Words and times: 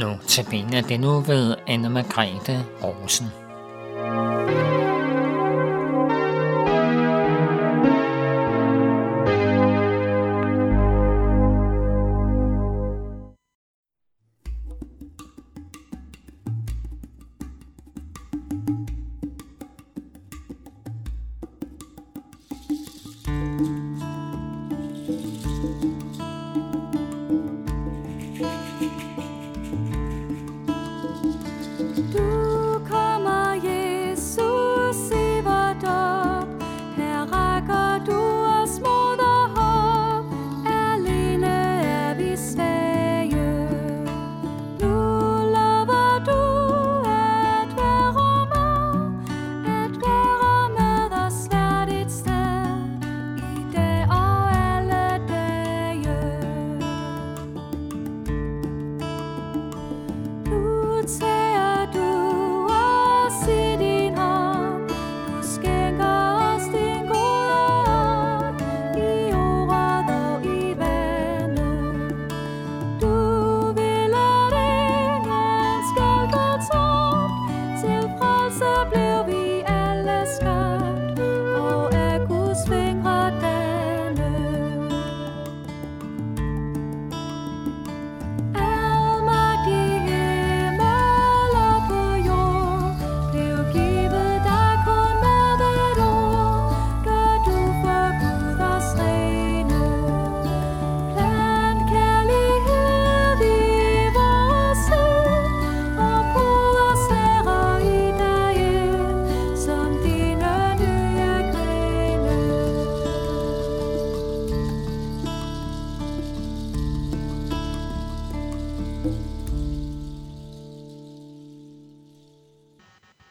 Nu 0.00 0.18
tabiner 0.28 0.80
det 0.80 1.00
nu 1.00 1.20
ved 1.20 1.54
Anne 1.66 1.88
Margrethe 1.88 2.64
Rosen. 2.82 3.47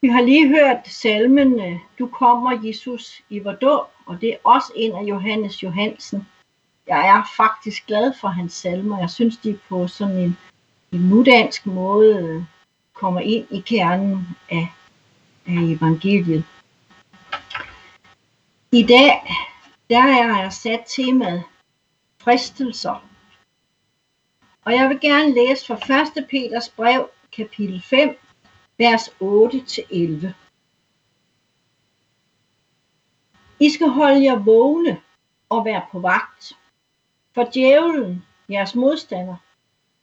Vi 0.02 0.08
har 0.08 0.22
lige 0.22 0.48
hørt 0.48 0.88
salmen 0.88 1.60
øh, 1.60 1.80
Du 2.00 2.08
kommer, 2.08 2.60
Jesus, 2.64 3.22
i 3.30 3.40
vor 3.40 3.52
dåb, 3.52 3.88
og 4.06 4.22
det 4.22 4.30
er 4.30 4.38
også 4.44 4.74
en 4.76 4.96
af 4.96 5.02
Johannes 5.04 5.64
Johansen. 5.64 6.28
Jeg 6.88 7.08
er 7.08 7.24
faktisk 7.38 7.88
glad 7.88 8.14
for 8.22 8.28
hans 8.28 8.54
salmer. 8.54 9.00
Jeg 9.00 9.10
synes, 9.10 9.38
de 9.38 9.60
på 9.70 9.88
sådan 9.88 10.18
en, 10.18 10.38
en 10.92 11.02
nudansk 11.02 11.66
måde 11.66 12.16
øh, 12.18 12.44
kommer 12.94 13.22
ind 13.22 13.46
i 13.52 13.60
kernen 13.60 14.28
af, 14.50 14.68
af 15.48 15.62
evangeliet. 15.62 16.44
I 18.72 18.84
dag 18.84 19.22
der 19.90 20.04
er 20.04 20.42
jeg 20.42 20.54
sat 20.54 20.84
temaet 20.88 21.44
fristelser. 22.22 23.04
Og 24.66 24.74
jeg 24.74 24.90
vil 24.90 25.00
gerne 25.00 25.34
læse 25.34 25.66
fra 25.66 26.20
1. 26.20 26.28
Peters 26.30 26.70
brev, 26.70 27.10
kapitel 27.32 27.82
5, 27.82 28.20
vers 28.78 29.10
8-11. 29.22 30.34
I 33.60 33.70
skal 33.70 33.88
holde 33.88 34.24
jer 34.24 34.40
vågne 34.40 35.02
og 35.50 35.66
være 35.66 35.86
på 35.92 36.00
vagt, 36.00 36.54
for 37.34 37.50
djævlen, 37.54 38.26
jeres 38.50 38.76
modstander, 38.76 39.36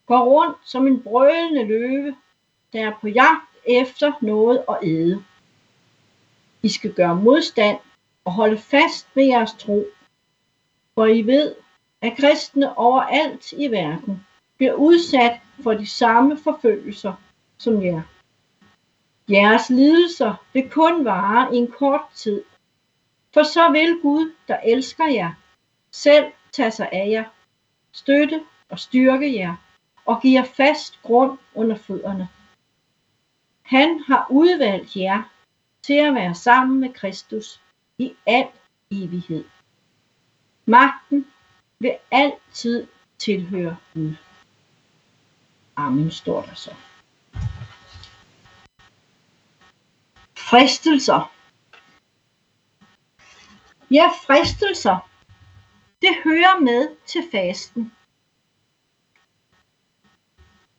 går 0.07 0.25
rundt 0.25 0.59
som 0.65 0.87
en 0.87 1.03
brølende 1.03 1.65
løve, 1.65 2.17
der 2.73 2.87
er 2.87 2.99
på 3.01 3.09
jagt 3.09 3.57
efter 3.67 4.13
noget 4.23 4.65
at 4.69 4.79
æde. 4.83 5.25
I 6.63 6.69
skal 6.69 6.95
gøre 6.95 7.17
modstand 7.17 7.79
og 8.25 8.33
holde 8.33 8.59
fast 8.59 9.09
med 9.17 9.25
jeres 9.25 9.53
tro, 9.53 9.84
for 10.95 11.07
I 11.07 11.23
ved, 11.23 11.55
at 12.01 12.17
kristne 12.17 12.79
overalt 12.79 13.53
i 13.53 13.71
verden 13.71 14.27
bliver 14.57 14.73
udsat 14.73 15.41
for 15.63 15.75
de 15.75 15.87
samme 15.87 16.37
forfølgelser 16.37 17.13
som 17.59 17.84
jer. 17.84 18.03
Jeres 19.31 19.71
lidelser 19.71 20.35
vil 20.53 20.71
kun 20.71 21.05
vare 21.05 21.55
en 21.55 21.71
kort 21.71 22.01
tid, 22.15 22.43
for 23.35 23.43
så 23.43 23.71
vil 23.73 24.01
Gud, 24.03 24.33
der 24.49 24.61
elsker 24.61 25.07
jer, 25.07 25.33
selv 25.91 26.33
tage 26.53 26.71
sig 26.71 26.89
af 26.93 27.09
jer, 27.11 27.25
støtte 27.93 28.45
og 28.69 28.79
styrke 28.79 29.34
jer 29.37 29.57
og 30.05 30.23
give 30.23 30.41
jer 30.41 30.45
fast 30.45 31.03
grund 31.03 31.39
under 31.55 31.77
fødderne. 31.77 32.29
Han 33.63 34.01
har 34.07 34.27
udvalgt 34.31 34.97
jer 34.97 35.23
til 35.83 35.95
at 35.95 36.15
være 36.15 36.34
sammen 36.34 36.81
med 36.81 36.93
Kristus 36.93 37.61
i 37.99 38.13
al 38.27 38.49
evighed. 38.91 39.45
Magten 40.67 41.27
vil 41.79 41.97
altid 42.11 42.87
tilhøre 43.19 43.77
Gud. 43.95 44.15
Amen 45.77 46.11
står 46.11 46.43
der 46.43 46.55
så. 46.55 46.75
Fristelser. 50.50 51.32
Ja, 53.91 54.09
fristelser. 54.27 55.10
Det 56.03 56.15
hører 56.25 56.60
med 56.60 56.97
til 57.06 57.22
fasten. 57.32 57.93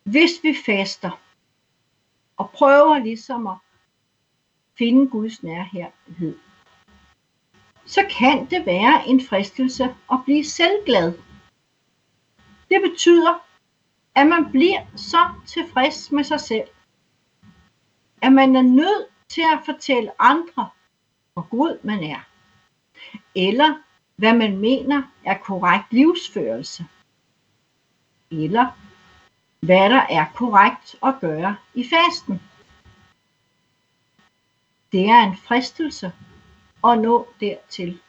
Hvis 0.04 0.32
vi 0.44 0.58
faster 0.66 1.22
og 2.38 2.50
prøver 2.50 3.00
ligesom 3.00 3.48
at 3.48 3.58
finde 4.78 5.10
Guds 5.10 5.44
nærhed, 5.44 6.38
så 7.86 8.08
kan 8.20 8.46
det 8.50 8.66
være 8.66 9.08
en 9.08 9.28
fristelse 9.28 9.84
at 10.12 10.20
blive 10.26 10.46
selvglad. 10.46 11.14
Det 12.70 12.82
betyder, 12.90 13.46
at 14.16 14.28
man 14.28 14.52
bliver 14.52 14.86
så 14.96 15.34
tilfreds 15.48 16.12
med 16.12 16.24
sig 16.24 16.40
selv, 16.40 16.68
at 18.22 18.34
man 18.34 18.56
er 18.56 18.62
nødt 18.62 19.15
til 19.30 19.42
at 19.42 19.60
fortælle 19.66 20.22
andre, 20.22 20.70
hvor 21.34 21.48
god 21.50 21.84
man 21.84 22.04
er, 22.04 22.20
eller 23.36 23.82
hvad 24.16 24.34
man 24.34 24.58
mener 24.58 25.04
er 25.26 25.38
korrekt 25.38 25.94
livsførelse, 25.94 26.86
eller 28.32 28.72
hvad 29.60 29.90
der 29.90 30.02
er 30.10 30.26
korrekt 30.36 30.96
at 31.04 31.16
gøre 31.22 31.56
i 31.74 31.84
fasten. 31.84 32.42
Det 34.92 35.10
er 35.10 35.24
en 35.24 35.38
fristelse 35.38 36.14
at 36.84 37.00
nå 37.02 37.28
dertil. 37.40 38.00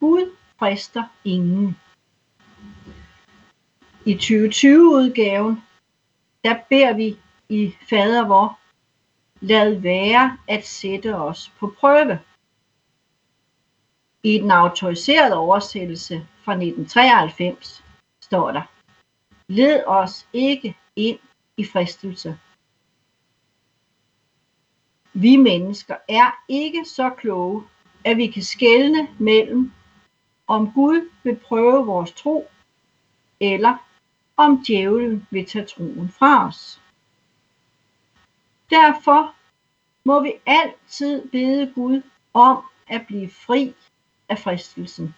Gud 0.00 0.36
frister 0.58 1.04
ingen. 1.24 1.76
I 4.06 4.14
2020-udgaven, 4.14 5.62
der 6.44 6.58
beder 6.68 6.92
vi 6.94 7.16
i 7.48 7.74
Fader 7.88 8.26
vor, 8.26 8.58
lad 9.46 9.74
være 9.74 10.38
at 10.48 10.66
sætte 10.66 11.16
os 11.16 11.52
på 11.58 11.74
prøve. 11.78 12.18
I 14.22 14.38
den 14.38 14.50
autoriserede 14.50 15.36
oversættelse 15.36 16.26
fra 16.44 16.52
1993 16.52 17.84
står 18.20 18.52
der, 18.52 18.62
led 19.48 19.84
os 19.86 20.28
ikke 20.32 20.76
ind 20.96 21.18
i 21.56 21.64
fristelse. 21.64 22.38
Vi 25.12 25.36
mennesker 25.36 25.96
er 26.08 26.30
ikke 26.48 26.84
så 26.84 27.10
kloge, 27.10 27.64
at 28.04 28.16
vi 28.16 28.26
kan 28.26 28.42
skelne 28.42 29.08
mellem, 29.18 29.72
om 30.46 30.72
Gud 30.72 31.10
vil 31.22 31.36
prøve 31.36 31.86
vores 31.86 32.12
tro, 32.12 32.48
eller 33.40 33.76
om 34.36 34.64
djævlen 34.66 35.26
vil 35.30 35.46
tage 35.46 35.66
troen 35.66 36.08
fra 36.08 36.48
os. 36.48 36.80
Derfor 38.70 39.35
må 40.06 40.20
vi 40.22 40.32
altid 40.46 41.28
bede 41.28 41.72
Gud 41.74 42.02
om 42.34 42.64
at 42.86 43.06
blive 43.06 43.30
fri 43.30 43.74
af 44.28 44.38
fristelsen. 44.38 45.14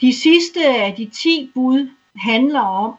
De 0.00 0.14
sidste 0.14 0.60
af 0.66 0.94
de 0.96 1.10
ti 1.10 1.50
bud 1.54 1.90
handler 2.16 2.60
om, 2.60 2.96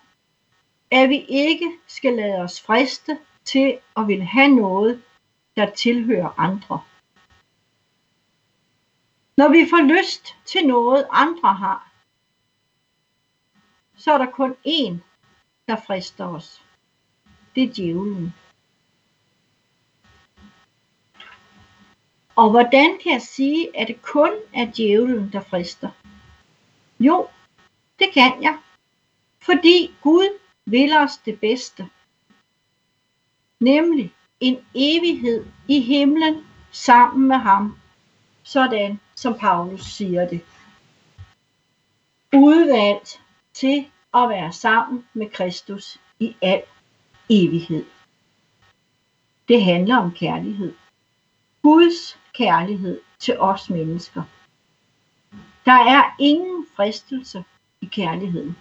at 0.91 1.09
vi 1.09 1.25
ikke 1.29 1.71
skal 1.87 2.13
lade 2.13 2.37
os 2.41 2.61
friste 2.61 3.19
til 3.43 3.79
at 3.97 4.07
ville 4.07 4.25
have 4.25 4.55
noget, 4.55 5.03
der 5.55 5.71
tilhører 5.71 6.39
andre. 6.39 6.81
Når 9.37 9.49
vi 9.49 9.67
får 9.69 9.99
lyst 9.99 10.35
til 10.45 10.67
noget, 10.67 11.07
andre 11.09 11.53
har, 11.53 11.91
så 13.97 14.11
er 14.13 14.17
der 14.17 14.31
kun 14.31 14.55
én, 14.67 14.97
der 15.67 15.75
frister 15.87 16.25
os. 16.25 16.65
Det 17.55 17.63
er 17.63 17.73
djævlen. 17.73 18.33
Og 22.35 22.49
hvordan 22.49 22.97
kan 23.03 23.11
jeg 23.11 23.21
sige, 23.21 23.79
at 23.79 23.87
det 23.87 24.01
kun 24.01 24.31
er 24.53 24.71
djævlen, 24.71 25.29
der 25.31 25.41
frister? 25.41 25.89
Jo, 26.99 27.27
det 27.99 28.07
kan 28.13 28.43
jeg. 28.43 28.57
Fordi 29.41 29.95
Gud 30.01 30.39
vil 30.65 30.97
os 30.97 31.17
det 31.17 31.39
bedste. 31.39 31.89
Nemlig 33.59 34.13
en 34.39 34.57
evighed 34.75 35.45
i 35.67 35.79
himlen 35.81 36.47
sammen 36.71 37.27
med 37.27 37.37
ham. 37.37 37.77
Sådan 38.43 38.99
som 39.15 39.37
Paulus 39.39 39.81
siger 39.81 40.27
det. 40.27 40.41
Udvalgt 42.33 43.21
til 43.53 43.85
at 44.13 44.29
være 44.29 44.53
sammen 44.53 45.07
med 45.13 45.29
Kristus 45.29 45.99
i 46.19 46.35
al 46.41 46.63
evighed. 47.29 47.85
Det 49.47 49.63
handler 49.63 49.97
om 49.97 50.11
kærlighed. 50.11 50.73
Guds 51.61 52.19
kærlighed 52.37 53.01
til 53.19 53.39
os 53.39 53.69
mennesker. 53.69 54.23
Der 55.65 55.71
er 55.71 56.15
ingen 56.19 56.67
fristelse 56.75 57.43
i 57.81 57.85
kærligheden. 57.85 58.57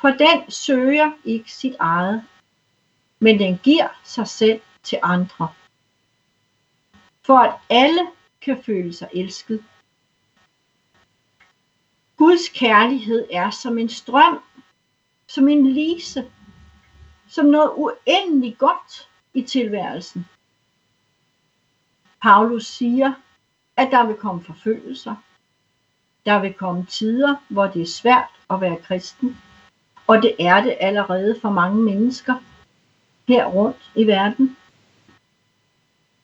For 0.00 0.08
den 0.08 0.50
søger 0.50 1.12
ikke 1.24 1.52
sit 1.52 1.76
eget, 1.78 2.24
men 3.18 3.38
den 3.38 3.58
giver 3.58 3.88
sig 4.04 4.28
selv 4.28 4.60
til 4.82 4.98
andre. 5.02 5.48
For 7.22 7.38
at 7.38 7.54
alle 7.70 8.08
kan 8.40 8.62
føle 8.62 8.92
sig 8.92 9.08
elsket. 9.14 9.64
Guds 12.16 12.48
kærlighed 12.48 13.28
er 13.32 13.50
som 13.50 13.78
en 13.78 13.88
strøm, 13.88 14.42
som 15.26 15.48
en 15.48 15.66
lise, 15.66 16.30
som 17.28 17.46
noget 17.46 17.72
uendeligt 17.76 18.58
godt 18.58 19.08
i 19.34 19.42
tilværelsen. 19.42 20.26
Paulus 22.22 22.66
siger, 22.66 23.12
at 23.76 23.88
der 23.90 24.06
vil 24.06 24.16
komme 24.16 24.44
forfølgelser. 24.44 25.16
Der 26.26 26.40
vil 26.40 26.52
komme 26.52 26.86
tider, 26.86 27.36
hvor 27.48 27.66
det 27.66 27.82
er 27.82 27.86
svært 27.86 28.30
at 28.50 28.60
være 28.60 28.76
kristen. 28.76 29.36
Og 30.06 30.22
det 30.22 30.36
er 30.38 30.60
det 30.60 30.76
allerede 30.80 31.38
for 31.40 31.50
mange 31.50 31.82
mennesker 31.82 32.34
her 33.28 33.46
rundt 33.46 33.90
i 33.94 34.06
verden. 34.06 34.56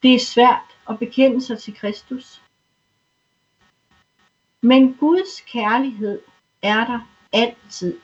Det 0.03 0.15
er 0.15 0.19
svært 0.19 0.77
at 0.89 0.99
bekende 0.99 1.41
sig 1.41 1.59
til 1.59 1.75
Kristus. 1.75 2.41
Men 4.61 4.93
Guds 4.93 5.41
kærlighed 5.41 6.21
er 6.61 6.85
der 6.85 6.99
altid. 7.33 7.99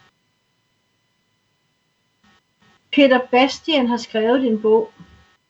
Peter 2.92 3.20
Bastian 3.32 3.88
har 3.88 3.98
skrevet 3.98 4.48
en 4.48 4.62
bog, 4.62 4.94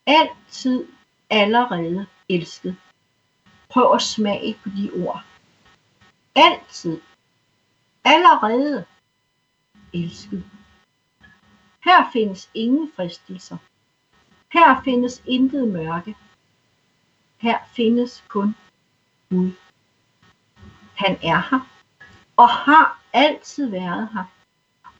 Altid 0.05 0.85
allerede 1.29 2.05
elsket. 2.29 2.75
Prøv 3.69 3.93
at 3.93 4.01
smage 4.01 4.57
på 4.63 4.69
de 4.69 4.91
ord. 4.95 5.23
Altid. 6.35 7.01
Allerede 8.03 8.85
elsket. 9.93 10.45
Her 11.83 12.11
findes 12.13 12.49
ingen 12.53 12.91
fristelser. 12.95 13.57
Her 14.53 14.81
findes 14.83 15.23
intet 15.25 15.67
mørke. 15.67 16.15
Her 17.37 17.57
findes 17.75 18.23
kun 18.27 18.55
Gud. 19.29 19.51
Han 20.95 21.17
er 21.23 21.49
her 21.49 21.69
og 22.37 22.49
har 22.49 23.01
altid 23.13 23.69
været 23.69 24.09
her 24.13 24.23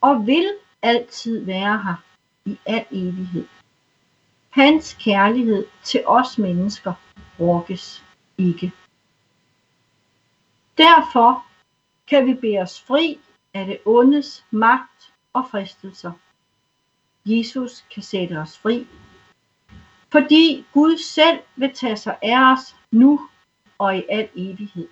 og 0.01 0.27
vil 0.27 0.53
altid 0.81 1.45
være 1.45 1.83
her 1.83 1.95
i 2.45 2.59
al 2.65 2.85
evighed. 2.91 3.47
Hans 4.49 4.93
kærlighed 4.93 5.65
til 5.83 6.03
os 6.05 6.37
mennesker 6.37 6.93
rokkes 7.43 8.03
ikke. 8.37 8.71
Derfor 10.77 11.45
kan 12.07 12.25
vi 12.25 12.33
bede 12.33 12.59
os 12.59 12.81
fri 12.81 13.19
af 13.53 13.65
det 13.65 13.79
ondes 13.85 14.45
magt 14.51 15.13
og 15.33 15.47
fristelser. 15.51 16.11
Jesus 17.25 17.85
kan 17.93 18.03
sætte 18.03 18.33
os 18.37 18.57
fri, 18.57 18.87
fordi 20.11 20.65
Gud 20.73 20.97
selv 20.97 21.39
vil 21.55 21.73
tage 21.73 21.97
sig 21.97 22.17
af 22.21 22.51
os 22.53 22.75
nu 22.91 23.29
og 23.77 23.97
i 23.97 24.03
al 24.09 24.29
evighed. 24.35 24.87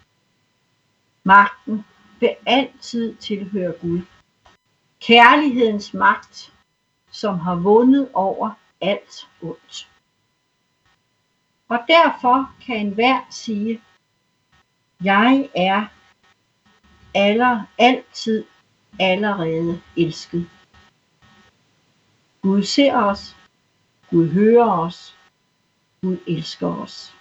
Magten 1.24 1.86
vil 2.20 2.36
altid 2.46 3.16
tilhøre 3.16 3.74
Gud. 3.82 4.02
Kærlighedens 5.02 5.94
magt, 5.94 6.54
som 7.12 7.40
har 7.40 7.56
vundet 7.56 8.10
over 8.14 8.52
alt 8.82 9.30
ondt. 9.42 9.91
Og 11.72 11.80
derfor 11.88 12.52
kan 12.66 12.78
enhver 12.78 13.22
sige, 13.30 13.82
jeg 15.04 15.50
er 15.56 15.86
aller, 17.16 17.66
altid 17.78 18.46
allerede 19.00 19.82
elsket. 19.98 20.50
Gud 22.42 22.64
ser 22.64 22.96
os, 22.96 23.36
Gud 24.10 24.30
hører 24.30 24.72
os, 24.72 25.18
Gud 26.02 26.18
elsker 26.28 26.68
os. 26.68 27.16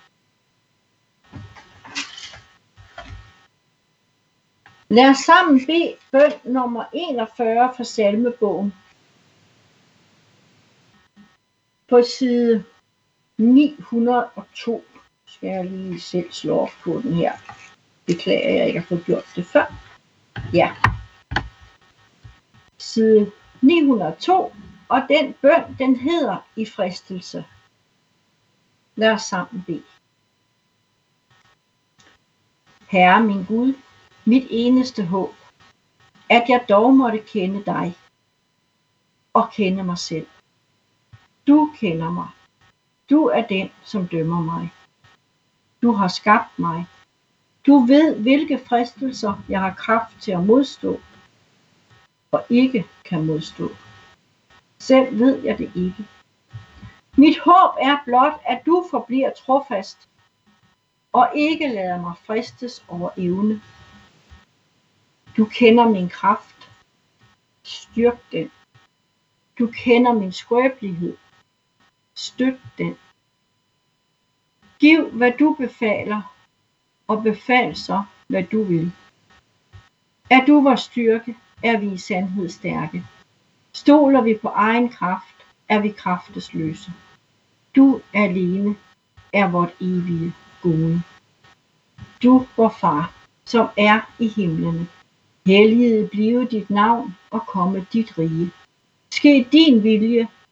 Lad 4.89 5.11
os 5.11 5.19
sammen 5.19 5.67
bede 5.67 5.97
bøn 6.13 6.53
nummer 6.53 6.85
41 6.93 7.73
fra 7.77 7.85
salmebogen. 7.85 8.75
På 11.89 12.03
side 12.19 12.65
902 13.41 14.85
skal 15.27 15.49
jeg 15.49 15.65
lige 15.65 16.01
selv 16.01 16.33
slå 16.33 16.59
op 16.59 16.71
på 16.85 17.01
den 17.03 17.15
her. 17.15 17.33
Beklager 18.07 18.57
jeg 18.57 18.67
ikke 18.67 18.79
har 18.81 18.87
fået 18.87 19.05
gjort 19.05 19.25
det 19.37 19.47
før. 19.47 19.75
Ja. 20.53 20.75
Side 22.79 23.33
902, 23.61 24.53
og 24.89 25.03
den 25.09 25.35
bøn, 25.43 25.77
den 25.79 25.97
hedder 25.97 26.47
i 26.57 26.67
fristelse. 26.67 27.45
Lad 28.97 29.11
os 29.11 29.23
sammen 29.23 29.63
bede. 29.67 29.83
Herre 32.89 33.23
min 33.23 33.45
Gud, 33.45 33.75
mit 34.25 34.47
eneste 34.51 35.05
håb, 35.05 35.35
at 36.31 36.45
jeg 36.49 36.65
dog 36.69 36.95
måtte 36.95 37.19
kende 37.19 37.65
dig 37.65 37.97
og 39.33 39.53
kende 39.53 39.85
mig 39.85 39.99
selv. 39.99 40.27
Du 41.47 41.71
kender 41.77 42.11
mig. 42.11 42.29
Du 43.11 43.27
er 43.27 43.47
den, 43.47 43.71
som 43.85 44.09
dømmer 44.09 44.41
mig. 44.41 44.73
Du 45.83 45.93
har 45.93 46.09
skabt 46.09 46.59
mig. 46.59 46.87
Du 47.67 47.79
ved, 47.79 48.17
hvilke 48.17 48.61
fristelser 48.67 49.45
jeg 49.49 49.61
har 49.61 49.75
kraft 49.75 50.21
til 50.21 50.33
at 50.33 50.45
modstå 50.45 51.01
og 52.31 52.47
ikke 52.51 52.87
kan 53.05 53.27
modstå. 53.27 53.69
Selv 54.79 55.19
ved 55.19 55.43
jeg 55.43 55.59
det 55.59 55.73
ikke. 55.75 56.07
Mit 57.17 57.39
håb 57.39 57.77
er 57.81 57.99
blot, 58.05 58.41
at 58.47 58.63
du 58.67 58.87
forbliver 58.91 59.31
trofast 59.47 60.09
og 61.13 61.29
ikke 61.35 61.69
lader 61.69 62.01
mig 62.01 62.13
fristes 62.27 62.85
over 62.89 63.11
evne. 63.17 63.63
Du 65.37 65.45
kender 65.45 65.89
min 65.89 66.09
kraft. 66.09 66.71
Styrk 67.63 68.19
den. 68.33 68.51
Du 69.59 69.67
kender 69.67 70.13
min 70.13 70.33
skrøbelighed. 70.33 71.17
Støt 72.21 72.61
den. 72.79 72.97
Giv, 74.79 75.11
hvad 75.11 75.33
du 75.39 75.53
befaler, 75.53 76.35
og 77.09 77.23
befal 77.23 77.77
så, 77.77 78.03
hvad 78.27 78.43
du 78.43 78.63
vil. 78.63 78.93
Er 80.31 80.45
du 80.47 80.61
vores 80.61 80.81
styrke, 80.81 81.37
er 81.63 81.79
vi 81.79 81.93
i 81.93 81.97
sandhed 81.99 82.49
stærke. 82.49 83.05
Stoler 83.73 84.23
vi 84.23 84.39
på 84.43 84.49
egen 84.49 84.89
kraft, 84.89 85.35
er 85.69 85.81
vi 85.81 85.89
kraftesløse. 85.89 86.93
Du 87.77 88.01
alene 88.13 88.77
er 89.33 89.49
vort 89.49 89.75
evige 89.81 90.35
gode. 90.63 91.03
Du, 92.23 92.47
vor 92.57 92.75
far, 92.81 93.13
som 93.45 93.69
er 93.77 94.01
i 94.19 94.29
himlene. 94.29 94.89
Helliget 95.47 96.11
blive 96.11 96.45
dit 96.45 96.71
navn 96.71 97.17
og 97.31 97.47
komme 97.47 97.87
dit 97.93 98.19
rige. 98.19 98.51
Ske 99.11 99.49
din 99.53 99.83
vilje, 99.83 100.29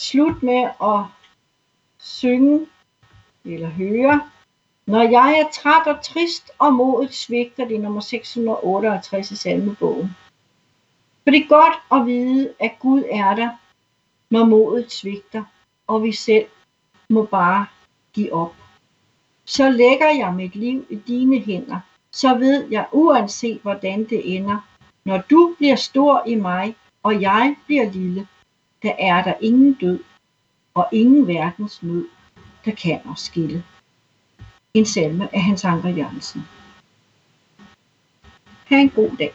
slut 0.00 0.42
med 0.42 0.68
at 0.82 1.04
synge 1.98 2.66
eller 3.44 3.68
høre. 3.68 4.20
Når 4.86 5.02
jeg 5.02 5.40
er 5.40 5.50
træt 5.52 5.86
og 5.86 6.04
trist, 6.04 6.50
og 6.58 6.72
modet 6.72 7.14
svigter, 7.14 7.68
det 7.68 7.76
er 7.76 7.80
nummer 7.80 8.00
658 8.00 9.30
i 9.30 9.36
salmebogen. 9.36 10.16
For 11.24 11.30
det 11.30 11.42
er 11.42 11.48
godt 11.48 12.00
at 12.00 12.06
vide, 12.06 12.54
at 12.60 12.72
Gud 12.78 13.04
er 13.10 13.34
der, 13.34 13.50
når 14.30 14.44
modet 14.44 14.92
svigter, 14.92 15.44
og 15.86 16.02
vi 16.02 16.12
selv 16.12 16.46
må 17.10 17.24
bare 17.24 17.66
give 18.12 18.32
op. 18.32 18.54
Så 19.44 19.70
lægger 19.70 20.08
jeg 20.08 20.34
mit 20.34 20.56
liv 20.56 20.86
i 20.90 20.94
dine 20.94 21.38
hænder, 21.38 21.80
så 22.12 22.34
ved 22.34 22.66
jeg 22.70 22.86
uanset 22.92 23.60
hvordan 23.62 24.04
det 24.04 24.36
ender, 24.36 24.68
når 25.04 25.22
du 25.30 25.54
bliver 25.58 25.76
stor 25.76 26.22
i 26.26 26.34
mig, 26.34 26.76
og 27.02 27.20
jeg 27.20 27.56
bliver 27.66 27.90
lille, 27.90 28.28
der 28.82 28.94
er 28.98 29.22
der 29.22 29.34
ingen 29.40 29.74
død 29.74 30.00
og 30.74 30.88
ingen 30.92 31.26
verdens 31.26 31.82
nød, 31.82 32.08
der 32.64 32.74
kan 32.74 33.00
os 33.04 33.20
skille. 33.20 33.64
En 34.74 34.86
salme 34.86 35.34
af 35.34 35.42
Hans 35.42 35.64
Anker 35.64 35.88
Jørgensen. 35.88 36.48
Ha' 38.64 38.76
en 38.76 38.90
god 38.90 39.16
dag. 39.18 39.34